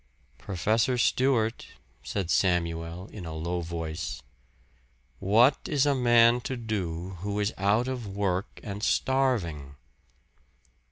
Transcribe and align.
"Professor 0.39 0.97
Stewart," 0.97 1.67
said 2.01 2.31
Samuel 2.31 3.05
in 3.09 3.23
a 3.23 3.35
low 3.35 3.61
voice, 3.61 4.19
"what 5.19 5.59
is 5.67 5.85
a 5.85 5.93
man 5.93 6.41
to 6.41 6.57
do 6.57 7.17
who 7.19 7.39
is 7.39 7.53
out 7.55 7.87
of 7.87 8.07
work 8.07 8.59
and 8.63 8.81
starving?" 8.81 9.75